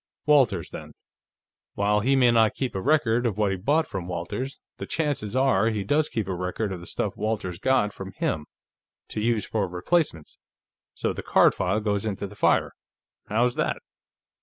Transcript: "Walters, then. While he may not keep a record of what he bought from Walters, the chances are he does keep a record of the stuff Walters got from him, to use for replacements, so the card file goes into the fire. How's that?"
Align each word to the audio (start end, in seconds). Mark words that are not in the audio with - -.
"Walters, 0.25 0.71
then. 0.71 0.93
While 1.75 1.99
he 1.99 2.15
may 2.15 2.31
not 2.31 2.55
keep 2.55 2.73
a 2.73 2.81
record 2.81 3.27
of 3.27 3.37
what 3.37 3.51
he 3.51 3.55
bought 3.57 3.85
from 3.85 4.07
Walters, 4.07 4.59
the 4.77 4.87
chances 4.87 5.35
are 5.35 5.69
he 5.69 5.83
does 5.83 6.09
keep 6.09 6.27
a 6.27 6.33
record 6.33 6.71
of 6.71 6.79
the 6.79 6.87
stuff 6.87 7.15
Walters 7.15 7.59
got 7.59 7.93
from 7.93 8.13
him, 8.13 8.47
to 9.09 9.21
use 9.21 9.45
for 9.45 9.67
replacements, 9.67 10.39
so 10.95 11.13
the 11.13 11.21
card 11.21 11.53
file 11.53 11.79
goes 11.81 12.03
into 12.03 12.25
the 12.25 12.33
fire. 12.33 12.71
How's 13.27 13.53
that?" 13.57 13.77